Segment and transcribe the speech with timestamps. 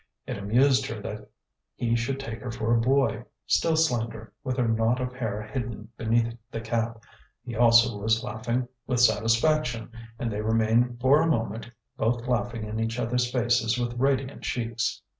[0.25, 1.29] It amused her that
[1.75, 5.89] he should take her for a boy, still slender, with her knot of hair hidden
[5.95, 7.03] beneath the cap.
[7.45, 12.79] He also was laughing, with satisfaction, and they remained, for a moment, both laughing in
[12.79, 15.03] each other's faces with radiant cheeks.